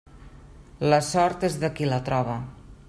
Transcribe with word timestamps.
La 0.93 0.97
sort 1.09 1.47
és 1.51 1.59
de 1.65 1.73
qui 1.77 1.91
la 1.93 2.03
troba. 2.11 2.41